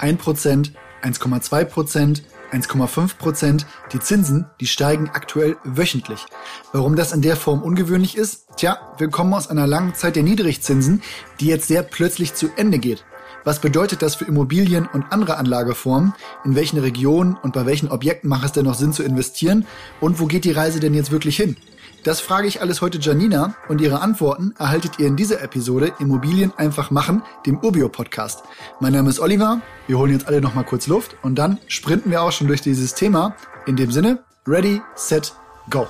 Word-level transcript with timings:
1%, 0.00 0.72
1,2%, 1.02 2.22
1,5 2.52 3.16
Prozent. 3.16 3.66
Die 3.92 4.00
Zinsen, 4.00 4.46
die 4.60 4.66
steigen 4.66 5.10
aktuell 5.10 5.56
wöchentlich. 5.64 6.26
Warum 6.72 6.96
das 6.96 7.12
in 7.12 7.22
der 7.22 7.36
Form 7.36 7.62
ungewöhnlich 7.62 8.16
ist? 8.16 8.46
Tja, 8.56 8.78
wir 8.98 9.08
kommen 9.08 9.34
aus 9.34 9.48
einer 9.48 9.66
langen 9.66 9.94
Zeit 9.94 10.16
der 10.16 10.22
Niedrigzinsen, 10.22 11.02
die 11.38 11.46
jetzt 11.46 11.68
sehr 11.68 11.82
plötzlich 11.82 12.34
zu 12.34 12.48
Ende 12.56 12.78
geht. 12.78 13.04
Was 13.44 13.60
bedeutet 13.60 14.02
das 14.02 14.16
für 14.16 14.26
Immobilien 14.26 14.86
und 14.92 15.04
andere 15.10 15.38
Anlageformen? 15.38 16.12
In 16.44 16.54
welchen 16.56 16.78
Regionen 16.78 17.36
und 17.42 17.54
bei 17.54 17.64
welchen 17.64 17.88
Objekten 17.88 18.28
macht 18.28 18.44
es 18.44 18.52
denn 18.52 18.66
noch 18.66 18.74
Sinn 18.74 18.92
zu 18.92 19.02
investieren? 19.02 19.66
Und 20.00 20.20
wo 20.20 20.26
geht 20.26 20.44
die 20.44 20.52
Reise 20.52 20.78
denn 20.80 20.92
jetzt 20.92 21.10
wirklich 21.10 21.36
hin? 21.36 21.56
Das 22.02 22.20
frage 22.20 22.48
ich 22.48 22.62
alles 22.62 22.80
heute 22.80 22.98
Janina 22.98 23.54
und 23.68 23.80
ihre 23.80 24.00
Antworten 24.00 24.54
erhaltet 24.58 24.98
ihr 24.98 25.06
in 25.06 25.16
dieser 25.16 25.42
Episode 25.42 25.92
Immobilien 25.98 26.52
einfach 26.56 26.90
machen, 26.90 27.22
dem 27.44 27.58
Urbio 27.58 27.90
Podcast. 27.90 28.42
Mein 28.80 28.94
Name 28.94 29.10
ist 29.10 29.20
Oliver. 29.20 29.60
Wir 29.86 29.98
holen 29.98 30.12
jetzt 30.12 30.26
alle 30.26 30.40
noch 30.40 30.54
mal 30.54 30.64
kurz 30.64 30.86
Luft 30.86 31.16
und 31.22 31.34
dann 31.34 31.58
sprinten 31.66 32.10
wir 32.10 32.22
auch 32.22 32.32
schon 32.32 32.46
durch 32.46 32.62
dieses 32.62 32.94
Thema. 32.94 33.36
In 33.66 33.76
dem 33.76 33.92
Sinne, 33.92 34.20
ready, 34.46 34.80
set, 34.94 35.34
go. 35.68 35.86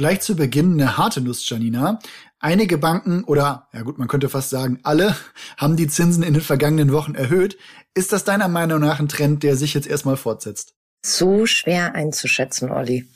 Gleich 0.00 0.22
zu 0.22 0.34
Beginn 0.34 0.80
eine 0.80 0.96
harte 0.96 1.20
Nuss, 1.20 1.46
Janina. 1.46 1.98
Einige 2.38 2.78
Banken 2.78 3.22
oder, 3.22 3.68
ja 3.74 3.82
gut, 3.82 3.98
man 3.98 4.08
könnte 4.08 4.30
fast 4.30 4.48
sagen, 4.48 4.78
alle 4.82 5.14
haben 5.58 5.76
die 5.76 5.88
Zinsen 5.88 6.22
in 6.22 6.32
den 6.32 6.42
vergangenen 6.42 6.90
Wochen 6.90 7.14
erhöht. 7.14 7.58
Ist 7.92 8.10
das 8.10 8.24
deiner 8.24 8.48
Meinung 8.48 8.80
nach 8.80 8.98
ein 8.98 9.10
Trend, 9.10 9.42
der 9.42 9.56
sich 9.56 9.74
jetzt 9.74 9.86
erstmal 9.86 10.16
fortsetzt? 10.16 10.72
So 11.04 11.44
schwer 11.44 11.94
einzuschätzen, 11.94 12.70
Olli. 12.70 13.10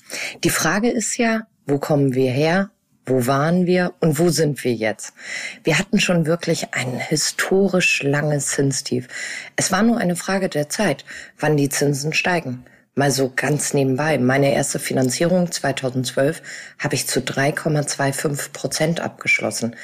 Die 0.45 0.51
Frage 0.51 0.91
ist 0.91 1.17
ja, 1.17 1.47
wo 1.65 1.79
kommen 1.79 2.13
wir 2.15 2.31
her? 2.31 2.69
Wo 3.07 3.27
waren 3.27 3.65
wir 3.65 3.95
und 4.01 4.19
wo 4.19 4.29
sind 4.29 4.63
wir 4.63 4.75
jetzt? 4.75 5.15
Wir 5.63 5.79
hatten 5.79 6.01
schon 6.01 6.27
wirklich 6.27 6.75
ein 6.75 6.99
historisch 6.99 8.03
langes 8.03 8.49
Zinstief. 8.49 9.09
Es 9.57 9.73
war 9.73 9.83
nur 9.83 9.97
eine 9.97 10.17
Frage 10.17 10.51
der 10.51 10.69
Zeit, 10.69 11.07
wann 11.39 11.57
die 11.57 11.71
Zinsen 11.71 12.13
steigen. 12.13 12.67
Mal 12.97 13.11
so 13.11 13.33
ganz 13.35 13.75
nebenbei. 13.75 14.19
Meine 14.19 14.53
erste 14.53 14.79
Finanzierung 14.79 15.51
2012 15.51 16.43
habe 16.79 16.95
ich 16.95 17.09
zu 17.09 17.21
3,25 17.21 18.53
Prozent 18.53 19.01
abgeschlossen. 19.01 19.75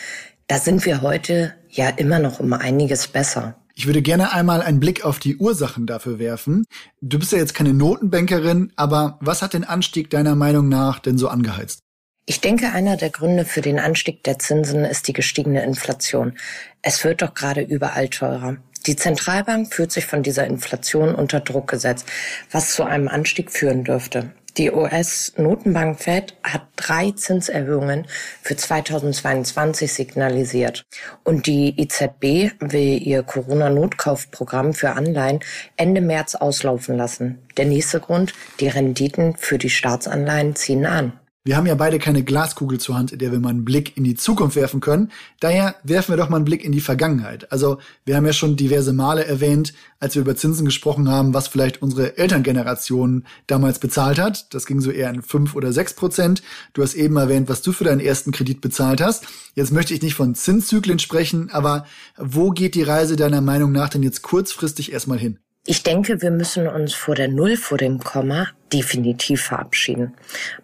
Da 0.46 0.58
sind 0.58 0.84
wir 0.84 1.02
heute 1.02 1.54
ja 1.68 1.88
immer 1.88 2.20
noch 2.20 2.38
um 2.38 2.52
einiges 2.52 3.08
besser. 3.08 3.56
Ich 3.74 3.86
würde 3.86 4.02
gerne 4.02 4.32
einmal 4.32 4.62
einen 4.62 4.78
Blick 4.78 5.04
auf 5.04 5.18
die 5.18 5.36
Ursachen 5.38 5.86
dafür 5.86 6.20
werfen. 6.20 6.64
Du 7.00 7.18
bist 7.18 7.32
ja 7.32 7.38
jetzt 7.38 7.54
keine 7.54 7.74
Notenbankerin, 7.74 8.72
aber 8.76 9.18
was 9.20 9.42
hat 9.42 9.54
den 9.54 9.64
Anstieg 9.64 10.10
deiner 10.10 10.36
Meinung 10.36 10.68
nach 10.68 11.00
denn 11.00 11.18
so 11.18 11.28
angeheizt? 11.28 11.80
Ich 12.26 12.40
denke, 12.40 12.70
einer 12.72 12.96
der 12.96 13.10
Gründe 13.10 13.44
für 13.44 13.60
den 13.60 13.80
Anstieg 13.80 14.22
der 14.22 14.38
Zinsen 14.38 14.84
ist 14.84 15.08
die 15.08 15.12
gestiegene 15.12 15.64
Inflation. 15.64 16.34
Es 16.80 17.02
wird 17.02 17.22
doch 17.22 17.34
gerade 17.34 17.62
überall 17.62 18.08
teurer. 18.08 18.58
Die 18.86 18.96
Zentralbank 18.96 19.72
fühlt 19.74 19.92
sich 19.92 20.06
von 20.06 20.22
dieser 20.22 20.46
Inflation 20.46 21.14
unter 21.14 21.40
Druck 21.40 21.68
gesetzt, 21.68 22.06
was 22.50 22.72
zu 22.72 22.84
einem 22.84 23.08
Anstieg 23.08 23.50
führen 23.50 23.84
dürfte. 23.84 24.32
Die 24.56 24.72
US-Notenbank 24.72 26.00
Fed 26.00 26.34
hat 26.42 26.62
drei 26.74 27.12
Zinserhöhungen 27.12 28.06
für 28.42 28.56
2022 28.56 29.92
signalisiert. 29.92 30.84
Und 31.22 31.46
die 31.46 31.80
EZB 31.80 32.52
will 32.58 33.00
ihr 33.06 33.22
Corona-Notkaufprogramm 33.22 34.74
für 34.74 34.90
Anleihen 34.92 35.40
Ende 35.76 36.00
März 36.00 36.34
auslaufen 36.34 36.96
lassen. 36.96 37.38
Der 37.56 37.66
nächste 37.66 38.00
Grund, 38.00 38.32
die 38.58 38.68
Renditen 38.68 39.36
für 39.36 39.58
die 39.58 39.70
Staatsanleihen 39.70 40.56
ziehen 40.56 40.84
an. 40.84 41.19
Wir 41.42 41.56
haben 41.56 41.66
ja 41.66 41.74
beide 41.74 41.98
keine 41.98 42.22
Glaskugel 42.22 42.78
zur 42.78 42.98
Hand, 42.98 43.12
in 43.12 43.18
der 43.18 43.32
wir 43.32 43.40
mal 43.40 43.48
einen 43.48 43.64
Blick 43.64 43.96
in 43.96 44.04
die 44.04 44.14
Zukunft 44.14 44.56
werfen 44.56 44.80
können. 44.80 45.10
Daher 45.40 45.74
werfen 45.84 46.12
wir 46.12 46.18
doch 46.18 46.28
mal 46.28 46.36
einen 46.36 46.44
Blick 46.44 46.62
in 46.62 46.70
die 46.70 46.82
Vergangenheit. 46.82 47.50
Also 47.50 47.78
wir 48.04 48.16
haben 48.16 48.26
ja 48.26 48.34
schon 48.34 48.56
diverse 48.56 48.92
Male 48.92 49.24
erwähnt, 49.24 49.72
als 50.00 50.14
wir 50.14 50.20
über 50.20 50.36
Zinsen 50.36 50.66
gesprochen 50.66 51.08
haben, 51.08 51.32
was 51.32 51.48
vielleicht 51.48 51.80
unsere 51.80 52.18
Elterngeneration 52.18 53.24
damals 53.46 53.78
bezahlt 53.78 54.18
hat. 54.18 54.52
Das 54.52 54.66
ging 54.66 54.82
so 54.82 54.90
eher 54.90 55.08
in 55.08 55.22
fünf 55.22 55.54
oder 55.54 55.72
sechs 55.72 55.94
Prozent. 55.94 56.42
Du 56.74 56.82
hast 56.82 56.92
eben 56.92 57.16
erwähnt, 57.16 57.48
was 57.48 57.62
du 57.62 57.72
für 57.72 57.84
deinen 57.84 58.00
ersten 58.00 58.32
Kredit 58.32 58.60
bezahlt 58.60 59.00
hast. 59.00 59.24
Jetzt 59.54 59.72
möchte 59.72 59.94
ich 59.94 60.02
nicht 60.02 60.16
von 60.16 60.34
Zinszyklen 60.34 60.98
sprechen, 60.98 61.48
aber 61.48 61.86
wo 62.18 62.50
geht 62.50 62.74
die 62.74 62.82
Reise 62.82 63.16
deiner 63.16 63.40
Meinung 63.40 63.72
nach 63.72 63.88
denn 63.88 64.02
jetzt 64.02 64.20
kurzfristig 64.20 64.92
erstmal 64.92 65.18
hin? 65.18 65.38
Ich 65.66 65.82
denke, 65.82 66.22
wir 66.22 66.30
müssen 66.30 66.66
uns 66.66 66.94
vor 66.94 67.14
der 67.14 67.28
Null, 67.28 67.56
vor 67.56 67.76
dem 67.76 67.98
Komma 67.98 68.48
definitiv 68.72 69.42
verabschieden. 69.42 70.14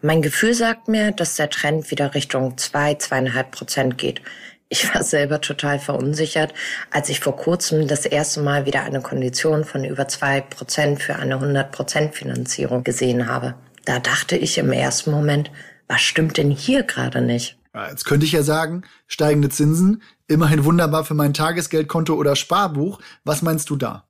Mein 0.00 0.22
Gefühl 0.22 0.54
sagt 0.54 0.88
mir, 0.88 1.12
dass 1.12 1.36
der 1.36 1.50
Trend 1.50 1.90
wieder 1.90 2.14
Richtung 2.14 2.56
zwei, 2.56 2.94
zweieinhalb 2.94 3.50
Prozent 3.50 3.98
geht. 3.98 4.22
Ich 4.68 4.92
war 4.94 5.02
selber 5.04 5.40
total 5.40 5.78
verunsichert, 5.78 6.54
als 6.90 7.08
ich 7.10 7.20
vor 7.20 7.36
kurzem 7.36 7.86
das 7.86 8.06
erste 8.06 8.40
Mal 8.40 8.66
wieder 8.66 8.82
eine 8.82 9.00
Kondition 9.00 9.64
von 9.64 9.84
über 9.84 10.08
zwei 10.08 10.40
Prozent 10.40 11.02
für 11.02 11.16
eine 11.16 11.34
100 11.34 11.70
Prozent 11.70 12.14
Finanzierung 12.14 12.82
gesehen 12.82 13.28
habe. 13.28 13.54
Da 13.84 14.00
dachte 14.00 14.36
ich 14.36 14.58
im 14.58 14.72
ersten 14.72 15.12
Moment, 15.12 15.50
was 15.88 16.00
stimmt 16.00 16.38
denn 16.38 16.50
hier 16.50 16.82
gerade 16.82 17.20
nicht? 17.20 17.58
Jetzt 17.90 18.04
könnte 18.04 18.24
ich 18.24 18.32
ja 18.32 18.42
sagen, 18.42 18.82
steigende 19.06 19.50
Zinsen, 19.50 20.02
immerhin 20.28 20.64
wunderbar 20.64 21.04
für 21.04 21.14
mein 21.14 21.34
Tagesgeldkonto 21.34 22.14
oder 22.14 22.34
Sparbuch. 22.34 23.00
Was 23.24 23.42
meinst 23.42 23.70
du 23.70 23.76
da? 23.76 24.04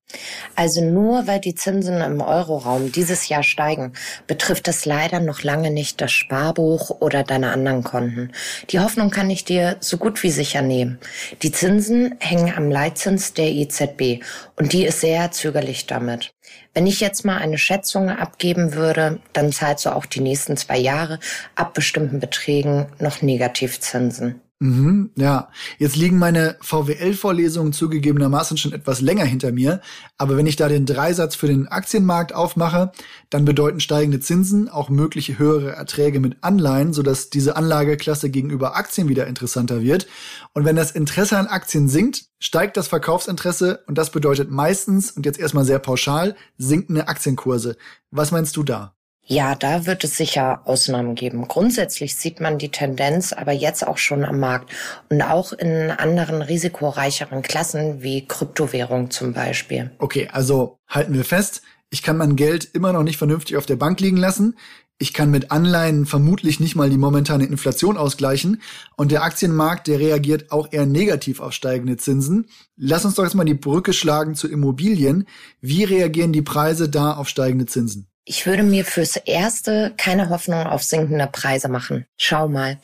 Also 0.55 0.85
nur 0.85 1.27
weil 1.27 1.41
die 1.41 1.57
Zinsen 1.57 2.01
im 2.01 2.21
Euroraum 2.21 2.93
dieses 2.93 3.29
Jahr 3.29 3.43
steigen, 3.43 3.93
betrifft 4.29 4.69
das 4.69 4.87
leider 4.87 5.19
noch 5.19 5.43
lange 5.43 5.73
nicht 5.73 6.01
das 6.01 6.13
Sparbuch 6.13 6.91
oder 7.01 7.25
deine 7.25 7.53
anderen 7.53 7.83
Konten. 7.83 8.31
Die 8.71 8.79
Hoffnung 8.79 9.11
kann 9.11 9.31
ich 9.31 9.45
dir 9.45 9.77
so 9.81 9.97
gut 9.97 10.23
wie 10.23 10.31
sicher 10.31 10.63
nehmen. 10.63 10.99
Die 11.43 11.51
Zinsen 11.51 12.15
hängen 12.21 12.55
am 12.57 12.71
Leitzins 12.71 13.35
der 13.35 13.51
EZB 13.51 14.23
und 14.55 14.73
die 14.73 14.87
ist 14.87 15.01
sehr 15.01 15.33
zögerlich 15.33 15.87
damit. 15.87 16.36
Wenn 16.75 16.87
ich 16.87 17.01
jetzt 17.01 17.25
mal 17.25 17.39
eine 17.39 17.59
Schätzung 17.59 18.11
abgeben 18.11 18.75
würde, 18.75 19.21
dann 19.33 19.53
zahlst 19.53 19.87
du 19.87 19.91
auch 19.91 20.07
die 20.07 20.21
nächsten 20.21 20.57
zwei 20.57 20.79
Jahre 20.79 21.19
ab 21.55 21.75
bestimmten 21.75 22.21
Beträgen 22.21 22.87
noch 22.99 23.23
Negativzinsen. 23.23 24.41
Mhm, 24.59 25.11
ja, 25.17 25.51
jetzt 25.77 25.97
liegen 25.97 26.19
meine 26.19 26.57
VWL-Vorlesungen 26.63 27.75
zugegebenermaßen 27.75 28.57
schon 28.57 28.73
etwas 28.73 29.03
länger 29.03 29.27
hinter 29.27 29.53
mir, 29.53 29.83
aber 30.17 30.39
wenn 30.39 30.47
ich 30.47 30.57
da 30.57 30.67
den 30.71 30.87
Dreisatz 30.87 31.35
für 31.35 31.47
den 31.47 31.69
Aktienmarkt 31.69 32.35
aufmache, 32.35 32.91
dann 33.29 33.45
bedeuten 33.45 33.81
steigende 33.81 34.19
Zinsen 34.19 34.71
auch 34.71 34.89
mögliche 34.89 35.39
höhere 35.39 35.73
Erträge 35.73 36.21
mit 36.21 36.39
Anleihen, 36.43 36.95
sodass 36.95 37.29
diese 37.29 37.55
Anlageklasse 37.55 38.31
gegenüber 38.31 38.77
Aktien 38.77 39.11
wieder 39.11 39.27
interessanter 39.27 39.83
wird. 39.83 40.07
Und 40.55 40.65
wenn 40.65 40.77
das 40.77 40.91
Interesse 40.91 41.37
an 41.37 41.49
Aktien 41.49 41.91
sinkt, 41.91 42.25
steigt 42.39 42.79
das 42.79 42.89
Verkaufsinteresse 42.89 43.85
und 43.87 43.99
das 43.99 44.11
bedeutet 44.11 44.51
meistens, 44.51 45.11
und 45.11 45.27
jetzt 45.27 45.39
erstmal 45.39 45.67
sehr 45.67 45.81
pauschal, 45.81 46.35
sinkende 46.57 47.09
Aktienkurse. 47.09 47.77
Was 48.11 48.31
meinst 48.31 48.57
du 48.57 48.63
da? 48.63 48.96
Ja, 49.29 49.57
da 49.57 49.87
wird 49.87 50.05
es 50.05 50.17
sicher 50.17 50.63
Ausnahmen 50.67 51.17
geben. 51.17 51.49
Grundsätzlich 51.49 52.15
sieht 52.15 52.41
man 52.41 52.59
die 52.59 52.69
Tendenz 52.69 53.33
aber 53.33 53.51
jetzt 53.51 53.85
auch 53.85 53.99
schon 53.99 54.25
am 54.25 54.39
Markt 54.39 54.71
und 55.09 55.21
auch 55.21 55.53
in 55.53 55.91
anderen 55.91 56.43
risikoreicheren 56.43 57.43
Klassen 57.43 58.03
wie 58.03 58.25
Kryptowährung 58.25 59.11
zum 59.11 59.33
Beispiel. 59.33 59.91
Okay, 59.99 60.29
also 60.31 60.79
halten 60.89 61.15
wir 61.15 61.25
fest, 61.25 61.63
ich 61.91 62.05
kann 62.05 62.17
mein 62.17 62.37
Geld 62.37 62.69
immer 62.73 62.93
noch 62.93 63.03
nicht 63.03 63.17
vernünftig 63.17 63.57
auf 63.57 63.67
der 63.67 63.75
Bank 63.75 63.99
liegen 64.01 64.17
lassen. 64.17 64.57
Ich 64.99 65.13
kann 65.13 65.33
mit 65.33 65.51
Anleihen 65.51 66.07
vermutlich 66.07 66.61
nicht 66.61 66.77
mal 66.77 66.89
die 66.89 66.97
momentane 66.97 67.47
Inflation 67.47 67.97
ausgleichen 67.97 68.63
und 68.97 69.11
der 69.11 69.25
Aktienmarkt, 69.25 69.89
der 69.89 69.99
reagiert 69.99 70.53
auch 70.53 70.69
eher 70.71 70.87
negativ 70.87 71.41
auf 71.41 71.53
steigende 71.53 71.97
Zinsen. 71.97 72.47
Lass 72.77 73.05
uns 73.05 73.17
doch 73.17 73.25
jetzt 73.25 73.35
mal 73.35 73.45
die 73.45 73.55
Brücke 73.55 73.93
schlagen 73.93 74.37
zu 74.37 74.49
Immobilien. 74.49 75.27
Wie 75.61 75.83
reagieren 75.83 76.33
die 76.33 76.43
Preise 76.43 76.89
da 76.89 77.13
auf 77.13 77.29
steigende 77.29 77.67
Zinsen? 77.67 78.07
Ich 78.29 78.45
würde 78.45 78.65
mir 78.65 78.85
fürs 78.85 79.15
Erste 79.19 79.93
keine 79.97 80.31
Hoffnung 80.31 80.67
auf 80.67 80.83
sinkende 80.83 81.29
Preise 81.29 81.69
machen. 81.69 82.07
Schau 82.17 82.49
mal. 82.49 82.77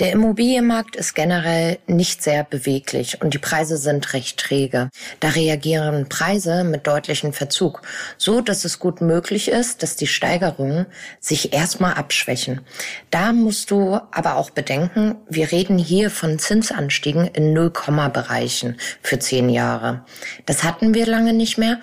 Der 0.00 0.10
Immobilienmarkt 0.10 0.96
ist 0.96 1.14
generell 1.14 1.78
nicht 1.86 2.20
sehr 2.20 2.42
beweglich 2.42 3.22
und 3.22 3.32
die 3.32 3.38
Preise 3.38 3.76
sind 3.76 4.12
recht 4.12 4.40
träge. 4.40 4.90
Da 5.20 5.28
reagieren 5.28 6.08
Preise 6.08 6.64
mit 6.64 6.88
deutlichem 6.88 7.32
Verzug, 7.32 7.82
so 8.16 8.40
dass 8.40 8.64
es 8.64 8.80
gut 8.80 9.00
möglich 9.00 9.46
ist, 9.46 9.84
dass 9.84 9.94
die 9.94 10.08
Steigerungen 10.08 10.86
sich 11.20 11.52
erstmal 11.52 11.94
abschwächen. 11.94 12.62
Da 13.12 13.32
musst 13.32 13.70
du 13.70 14.00
aber 14.10 14.34
auch 14.34 14.50
bedenken, 14.50 15.14
wir 15.28 15.52
reden 15.52 15.78
hier 15.78 16.10
von 16.10 16.40
Zinsanstiegen 16.40 17.28
in 17.28 17.52
Nullkomma-Bereichen 17.52 18.76
für 19.00 19.20
zehn 19.20 19.48
Jahre. 19.48 20.04
Das 20.44 20.64
hatten 20.64 20.92
wir 20.92 21.06
lange 21.06 21.34
nicht 21.34 21.56
mehr, 21.56 21.78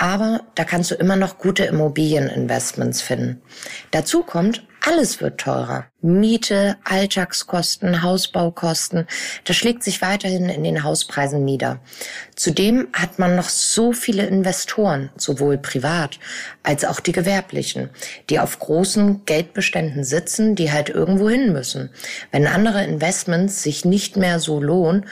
aber 0.00 0.40
da 0.54 0.64
kannst 0.64 0.90
du 0.90 0.94
immer 0.94 1.14
noch 1.14 1.36
gute 1.36 1.64
Immobilieninvestments 1.64 3.02
finden. 3.02 3.42
Dazu 3.90 4.22
kommt, 4.22 4.62
Alles 4.82 5.20
wird 5.20 5.38
teurer. 5.38 5.84
Miete, 6.00 6.78
Alltagskosten, 6.84 8.02
Hausbaukosten, 8.02 9.06
das 9.44 9.56
schlägt 9.56 9.82
sich 9.82 10.00
weiterhin 10.00 10.48
in 10.48 10.64
den 10.64 10.84
Hauspreisen 10.84 11.44
nieder. 11.44 11.80
Zudem 12.34 12.88
hat 12.94 13.18
man 13.18 13.36
noch 13.36 13.50
so 13.50 13.92
viele 13.92 14.24
Investoren, 14.24 15.10
sowohl 15.16 15.58
privat 15.58 16.18
als 16.62 16.86
auch 16.86 17.00
die 17.00 17.12
gewerblichen, 17.12 17.90
die 18.30 18.40
auf 18.40 18.58
großen 18.58 19.26
Geldbeständen 19.26 20.02
sitzen, 20.02 20.54
die 20.54 20.72
halt 20.72 20.88
irgendwo 20.88 21.28
hin 21.28 21.52
müssen. 21.52 21.90
Wenn 22.30 22.46
andere 22.46 22.82
Investments 22.82 23.62
sich 23.62 23.84
nicht 23.84 24.16
mehr 24.16 24.40
so 24.40 24.62
lohnen, 24.62 25.04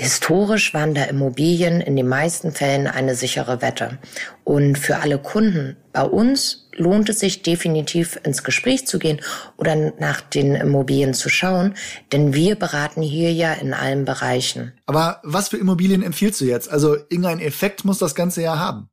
Historisch 0.00 0.74
waren 0.74 0.94
da 0.94 1.02
Immobilien 1.04 1.80
in 1.80 1.96
den 1.96 2.06
meisten 2.06 2.52
Fällen 2.52 2.86
eine 2.86 3.16
sichere 3.16 3.60
Wette. 3.60 3.98
Und 4.44 4.78
für 4.78 4.98
alle 4.98 5.18
Kunden 5.18 5.76
bei 5.92 6.04
uns 6.04 6.68
lohnt 6.76 7.08
es 7.08 7.18
sich 7.18 7.42
definitiv 7.42 8.16
ins 8.22 8.44
Gespräch 8.44 8.86
zu 8.86 9.00
gehen 9.00 9.20
oder 9.56 9.74
nach 9.98 10.20
den 10.20 10.54
Immobilien 10.54 11.14
zu 11.14 11.28
schauen, 11.28 11.74
denn 12.12 12.32
wir 12.32 12.54
beraten 12.54 13.02
hier 13.02 13.32
ja 13.32 13.52
in 13.54 13.74
allen 13.74 14.04
Bereichen. 14.04 14.72
Aber 14.86 15.20
was 15.24 15.48
für 15.48 15.56
Immobilien 15.56 16.04
empfiehlst 16.04 16.40
du 16.40 16.44
jetzt? 16.44 16.70
Also 16.70 16.94
irgendein 16.94 17.40
Effekt 17.40 17.84
muss 17.84 17.98
das 17.98 18.14
Ganze 18.14 18.40
ja 18.40 18.56
haben. 18.56 18.88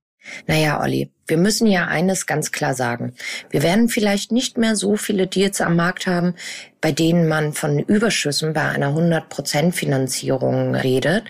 Naja, 0.47 0.81
Olli, 0.81 1.11
wir 1.27 1.37
müssen 1.37 1.67
ja 1.67 1.87
eines 1.87 2.27
ganz 2.27 2.51
klar 2.51 2.75
sagen. 2.75 3.13
Wir 3.49 3.63
werden 3.63 3.89
vielleicht 3.89 4.31
nicht 4.31 4.57
mehr 4.57 4.75
so 4.75 4.95
viele 4.95 5.27
Deals 5.27 5.59
am 5.61 5.75
Markt 5.75 6.05
haben, 6.05 6.35
bei 6.81 6.91
denen 6.91 7.27
man 7.27 7.53
von 7.53 7.79
Überschüssen 7.79 8.53
bei 8.53 8.61
einer 8.61 8.89
100% 8.95 9.71
Finanzierung 9.71 10.75
redet. 10.75 11.23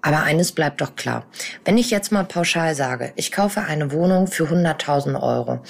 Aber 0.00 0.22
eines 0.22 0.52
bleibt 0.52 0.80
doch 0.80 0.94
klar. 0.94 1.26
Wenn 1.64 1.76
ich 1.76 1.90
jetzt 1.90 2.12
mal 2.12 2.24
pauschal 2.24 2.74
sage, 2.74 3.12
ich 3.16 3.32
kaufe 3.32 3.62
eine 3.62 3.90
Wohnung 3.90 4.28
für 4.28 4.44
100.000 4.44 5.20
Euro, 5.20 5.60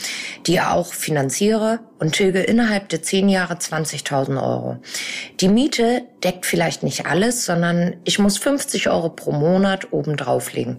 die 0.46 0.60
auch 0.60 0.92
finanziere 0.92 1.80
und 1.98 2.14
tilge 2.14 2.40
innerhalb 2.40 2.90
der 2.90 3.02
10 3.02 3.28
Jahre 3.28 3.54
20.000 3.54 4.42
Euro. 4.42 4.78
Die 5.40 5.48
Miete 5.48 6.02
deckt 6.22 6.44
vielleicht 6.44 6.82
nicht 6.82 7.06
alles, 7.06 7.46
sondern 7.46 7.96
ich 8.04 8.18
muss 8.18 8.36
50 8.38 8.90
Euro 8.90 9.08
pro 9.08 9.32
Monat 9.32 9.92
oben 9.92 10.16
drauflegen. 10.16 10.78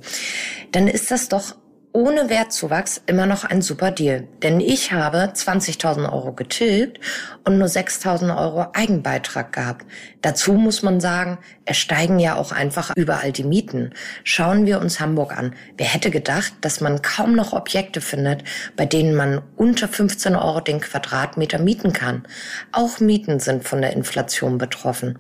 Dann 0.72 0.88
ist 0.88 1.10
das 1.10 1.28
doch 1.28 1.56
ohne 1.92 2.30
Wertzuwachs 2.30 3.02
immer 3.08 3.26
noch 3.26 3.44
ein 3.44 3.62
super 3.62 3.92
Deal. 3.92 4.28
Denn 4.44 4.60
ich 4.60 4.92
habe 4.92 5.32
20.000 5.34 6.12
Euro 6.12 6.34
getilgt 6.34 7.00
und 7.44 7.58
nur 7.58 7.68
6.000 7.68 8.38
Euro 8.38 8.68
Eigenbeitrag 8.74 9.52
gehabt. 9.54 9.86
Dazu 10.22 10.54
muss 10.54 10.84
man 10.84 11.00
sagen, 11.00 11.40
es 11.66 11.78
steigen 11.78 12.20
ja 12.20 12.36
auch 12.36 12.52
einfach 12.52 12.92
überall 12.96 13.32
die 13.32 13.44
Mieten. 13.44 13.94
Schauen 14.24 14.66
wir 14.68 14.80
uns 14.82 15.00
Hamburg 15.00 15.36
an. 15.36 15.56
Wer 15.78 15.88
hätte 15.88 16.12
gedacht, 16.12 16.54
dass 16.62 16.80
man 16.80 17.02
kaum 17.02 17.36
noch 17.36 17.54
Objekte 17.54 18.02
findet, 18.02 18.44
bei 18.76 18.86
denen 18.86 19.16
man 19.16 19.42
unter 19.56 19.88
15 19.88 20.36
Euro 20.36 20.60
den 20.60 20.82
Quadratmeter 20.82 21.58
mieten 21.58 21.92
kann. 21.92 22.24
Auch 22.72 23.00
Mieten 23.00 23.40
sind 23.40 23.68
von 23.68 23.82
der 23.82 23.94
Inflation 23.94 24.58
betroffen. 24.60 25.18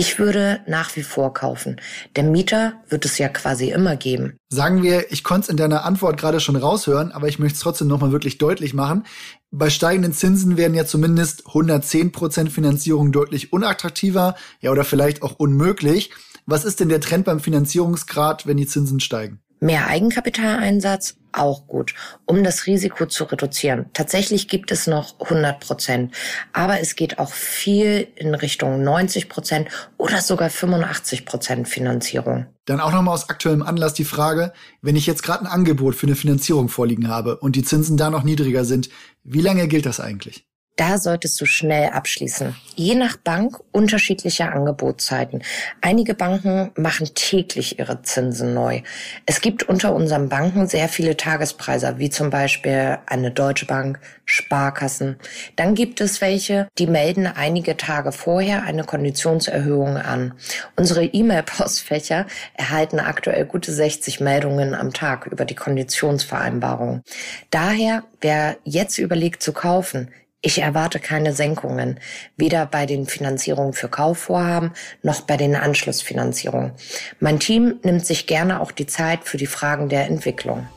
Ich 0.00 0.20
würde 0.20 0.60
nach 0.68 0.94
wie 0.94 1.02
vor 1.02 1.34
kaufen. 1.34 1.80
Der 2.14 2.22
Mieter 2.22 2.74
wird 2.88 3.04
es 3.04 3.18
ja 3.18 3.28
quasi 3.28 3.70
immer 3.72 3.96
geben. 3.96 4.36
Sagen 4.48 4.84
wir, 4.84 5.10
ich 5.10 5.24
konnte 5.24 5.46
es 5.46 5.48
in 5.48 5.56
deiner 5.56 5.84
Antwort 5.84 6.20
gerade 6.20 6.38
schon 6.38 6.54
raushören, 6.54 7.10
aber 7.10 7.26
ich 7.26 7.40
möchte 7.40 7.56
es 7.56 7.62
trotzdem 7.62 7.88
nochmal 7.88 8.12
wirklich 8.12 8.38
deutlich 8.38 8.74
machen. 8.74 9.06
Bei 9.50 9.70
steigenden 9.70 10.12
Zinsen 10.12 10.56
werden 10.56 10.74
ja 10.74 10.86
zumindest 10.86 11.46
110% 11.46 12.48
Finanzierung 12.48 13.10
deutlich 13.10 13.52
unattraktiver, 13.52 14.36
ja 14.60 14.70
oder 14.70 14.84
vielleicht 14.84 15.22
auch 15.22 15.34
unmöglich. 15.40 16.12
Was 16.46 16.64
ist 16.64 16.78
denn 16.78 16.90
der 16.90 17.00
Trend 17.00 17.24
beim 17.24 17.40
Finanzierungsgrad, 17.40 18.46
wenn 18.46 18.56
die 18.56 18.68
Zinsen 18.68 19.00
steigen? 19.00 19.40
Mehr 19.58 19.88
Eigenkapitaleinsatz, 19.88 21.16
auch 21.38 21.66
gut, 21.66 21.94
um 22.26 22.44
das 22.44 22.66
Risiko 22.66 23.06
zu 23.06 23.24
reduzieren. 23.24 23.86
Tatsächlich 23.92 24.48
gibt 24.48 24.70
es 24.70 24.86
noch 24.86 25.20
100 25.20 25.60
Prozent, 25.60 26.14
aber 26.52 26.80
es 26.80 26.96
geht 26.96 27.18
auch 27.18 27.32
viel 27.32 28.08
in 28.16 28.34
Richtung 28.34 28.82
90 28.82 29.28
Prozent 29.28 29.68
oder 29.96 30.20
sogar 30.20 30.50
85 30.50 31.24
Prozent 31.24 31.68
Finanzierung. 31.68 32.46
Dann 32.64 32.80
auch 32.80 32.92
nochmal 32.92 33.14
aus 33.14 33.28
aktuellem 33.30 33.62
Anlass 33.62 33.94
die 33.94 34.04
Frage, 34.04 34.52
wenn 34.82 34.96
ich 34.96 35.06
jetzt 35.06 35.22
gerade 35.22 35.44
ein 35.44 35.46
Angebot 35.46 35.94
für 35.94 36.06
eine 36.06 36.16
Finanzierung 36.16 36.68
vorliegen 36.68 37.08
habe 37.08 37.36
und 37.38 37.56
die 37.56 37.64
Zinsen 37.64 37.96
da 37.96 38.10
noch 38.10 38.24
niedriger 38.24 38.64
sind, 38.64 38.90
wie 39.24 39.40
lange 39.40 39.68
gilt 39.68 39.86
das 39.86 40.00
eigentlich? 40.00 40.47
Da 40.78 40.96
solltest 40.96 41.40
du 41.40 41.44
schnell 41.44 41.90
abschließen. 41.90 42.54
Je 42.76 42.94
nach 42.94 43.16
Bank 43.16 43.58
unterschiedliche 43.72 44.52
Angebotszeiten. 44.52 45.42
Einige 45.80 46.14
Banken 46.14 46.70
machen 46.76 47.08
täglich 47.16 47.80
ihre 47.80 48.02
Zinsen 48.02 48.54
neu. 48.54 48.82
Es 49.26 49.40
gibt 49.40 49.64
unter 49.64 49.92
unseren 49.92 50.28
Banken 50.28 50.68
sehr 50.68 50.88
viele 50.88 51.16
Tagespreiser, 51.16 51.98
wie 51.98 52.10
zum 52.10 52.30
Beispiel 52.30 52.98
eine 53.06 53.32
Deutsche 53.32 53.66
Bank, 53.66 53.98
Sparkassen. 54.24 55.16
Dann 55.56 55.74
gibt 55.74 56.00
es 56.00 56.20
welche, 56.20 56.68
die 56.78 56.86
melden 56.86 57.26
einige 57.26 57.76
Tage 57.76 58.12
vorher 58.12 58.62
eine 58.62 58.84
Konditionserhöhung 58.84 59.96
an. 59.96 60.34
Unsere 60.76 61.04
E-Mail-Postfächer 61.04 62.26
erhalten 62.54 63.00
aktuell 63.00 63.46
gute 63.46 63.72
60 63.72 64.20
Meldungen 64.20 64.76
am 64.76 64.92
Tag 64.92 65.26
über 65.26 65.44
die 65.44 65.56
Konditionsvereinbarung. 65.56 67.02
Daher, 67.50 68.04
wer 68.20 68.58
jetzt 68.62 68.98
überlegt 68.98 69.42
zu 69.42 69.52
kaufen, 69.52 70.12
ich 70.40 70.60
erwarte 70.60 71.00
keine 71.00 71.32
Senkungen, 71.32 71.98
weder 72.36 72.64
bei 72.66 72.86
den 72.86 73.06
Finanzierungen 73.06 73.72
für 73.72 73.88
Kaufvorhaben 73.88 74.72
noch 75.02 75.22
bei 75.22 75.36
den 75.36 75.56
Anschlussfinanzierungen. 75.56 76.72
Mein 77.18 77.40
Team 77.40 77.80
nimmt 77.82 78.06
sich 78.06 78.26
gerne 78.26 78.60
auch 78.60 78.70
die 78.70 78.86
Zeit 78.86 79.24
für 79.24 79.36
die 79.36 79.46
Fragen 79.46 79.88
der 79.88 80.06
Entwicklung. 80.06 80.68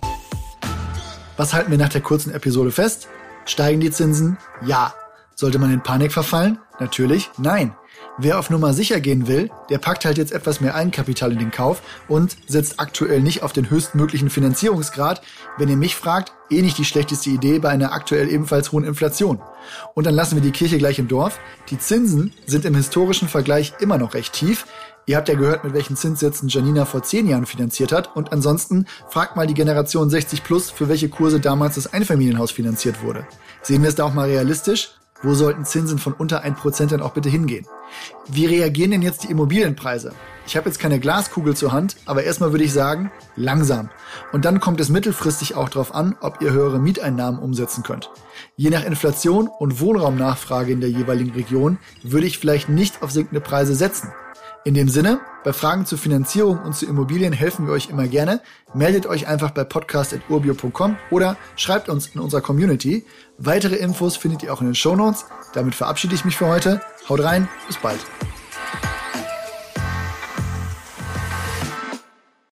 Was 1.38 1.54
halten 1.54 1.72
wir 1.72 1.78
nach 1.78 1.90
der 1.90 2.02
kurzen 2.02 2.34
Episode 2.34 2.72
fest? 2.72 3.08
Steigen 3.46 3.80
die 3.80 3.92
Zinsen? 3.92 4.38
Ja. 4.66 4.94
Sollte 5.42 5.58
man 5.58 5.74
in 5.74 5.82
Panik 5.82 6.12
verfallen? 6.12 6.60
Natürlich 6.80 7.32
nein. 7.40 7.76
Wer 8.20 8.38
auf 8.38 8.52
Nummer 8.52 8.74
sicher 8.74 9.00
gehen 9.00 9.28
will, 9.28 9.50
der 9.72 9.80
packt 9.80 10.06
halt 10.06 10.20
jetzt 10.20 10.32
etwas 10.32 10.62
mehr 10.62 10.76
Eigenkapital 10.76 11.32
in 11.32 11.40
den 11.40 11.50
Kauf 11.50 11.82
und 12.08 12.38
setzt 12.46 12.80
aktuell 12.80 13.22
nicht 13.22 13.42
auf 13.42 13.52
den 13.52 13.68
höchstmöglichen 13.68 14.30
Finanzierungsgrad. 14.30 15.24
Wenn 15.58 15.68
ihr 15.68 15.78
mich 15.78 15.96
fragt, 15.96 16.32
eh 16.52 16.62
nicht 16.62 16.78
die 16.78 16.86
schlechteste 16.86 17.32
Idee 17.32 17.58
bei 17.58 17.70
einer 17.70 17.92
aktuell 17.92 18.30
ebenfalls 18.30 18.72
hohen 18.72 18.84
Inflation. 18.84 19.42
Und 19.96 20.06
dann 20.06 20.14
lassen 20.14 20.36
wir 20.36 20.44
die 20.44 20.52
Kirche 20.52 20.78
gleich 20.78 21.00
im 21.00 21.08
Dorf. 21.08 21.40
Die 21.72 21.80
Zinsen 21.80 22.34
sind 22.46 22.64
im 22.64 22.76
historischen 22.76 23.28
Vergleich 23.28 23.74
immer 23.80 23.98
noch 23.98 24.14
recht 24.14 24.34
tief. 24.34 24.68
Ihr 25.08 25.18
habt 25.18 25.28
ja 25.28 25.34
gehört, 25.34 25.64
mit 25.64 25.74
welchen 25.74 25.96
Zinssätzen 25.96 26.50
Janina 26.50 26.86
vor 26.86 27.02
zehn 27.02 27.28
Jahren 27.28 27.48
finanziert 27.48 27.94
hat. 27.94 28.16
Und 28.16 28.32
ansonsten 28.32 28.86
fragt 29.10 29.36
mal 29.36 29.48
die 29.48 29.56
Generation 29.56 30.08
60 30.08 30.44
plus, 30.44 30.70
für 30.70 30.88
welche 30.88 31.10
Kurse 31.10 31.40
damals 31.40 31.74
das 31.76 31.92
Einfamilienhaus 31.92 32.52
finanziert 32.52 33.02
wurde. 33.02 33.26
Sehen 33.64 33.82
wir 33.82 33.90
es 33.90 33.96
da 33.96 34.04
auch 34.04 34.14
mal 34.14 34.30
realistisch? 34.30 35.00
Wo 35.24 35.36
sollten 35.36 35.66
Zinsen 35.66 36.00
von 36.00 36.14
unter 36.14 36.44
1% 36.44 36.88
dann 36.88 37.02
auch 37.02 37.12
bitte 37.12 37.30
hingehen? 37.30 37.68
Wie 38.28 38.46
reagieren 38.46 38.92
denn 38.92 39.02
jetzt 39.02 39.24
die 39.24 39.30
Immobilienpreise? 39.30 40.14
Ich 40.48 40.58
habe 40.58 40.68
jetzt 40.68 40.80
keine 40.80 41.00
Glaskugel 41.00 41.56
zur 41.56 41.72
Hand, 41.72 41.98
aber 42.06 42.24
erstmal 42.24 42.52
würde 42.52 42.64
ich 42.64 42.74
sagen, 42.74 43.12
langsam. 43.36 43.90
Und 44.32 44.46
dann 44.46 44.60
kommt 44.60 44.80
es 44.80 44.90
mittelfristig 44.90 45.56
auch 45.56 45.70
darauf 45.70 45.94
an, 45.94 46.16
ob 46.22 46.42
ihr 46.42 46.52
höhere 46.52 46.80
Mieteinnahmen 46.80 47.40
umsetzen 47.40 47.84
könnt. 47.84 48.10
Je 48.56 48.72
nach 48.72 48.84
Inflation 48.84 49.48
und 49.48 49.80
Wohnraumnachfrage 49.80 50.72
in 50.72 50.82
der 50.82 50.90
jeweiligen 50.90 51.32
Region 51.32 51.78
würde 52.04 52.26
ich 52.26 52.40
vielleicht 52.40 52.70
nicht 52.70 53.04
auf 53.04 53.12
sinkende 53.12 53.42
Preise 53.42 53.75
setzen. 53.75 54.12
In 54.63 54.75
dem 54.75 54.89
Sinne, 54.89 55.20
bei 55.44 55.53
Fragen 55.53 55.88
zur 55.88 55.98
Finanzierung 55.98 56.60
und 56.60 56.75
zu 56.75 56.86
Immobilien 56.86 57.34
helfen 57.34 57.65
wir 57.65 57.74
euch 57.74 57.89
immer 57.89 58.08
gerne. 58.08 58.41
Meldet 58.75 59.08
euch 59.08 59.27
einfach 59.27 59.50
bei 59.51 59.63
podcast.urbio.com 59.63 60.98
oder 61.10 61.36
schreibt 61.56 61.89
uns 61.89 62.08
in 62.08 62.22
unserer 62.22 62.41
Community. 62.41 63.03
Weitere 63.39 63.77
Infos 63.77 64.18
findet 64.18 64.44
ihr 64.44 64.53
auch 64.53 64.62
in 64.62 64.68
den 64.68 64.75
Show 64.75 64.96
Notes. 64.96 65.25
Damit 65.53 65.74
verabschiede 65.74 66.13
ich 66.13 66.25
mich 66.25 66.38
für 66.38 66.46
heute. 66.46 66.80
Haut 67.10 67.24
rein, 67.24 67.48
bis 67.68 67.77
bald. 67.77 68.00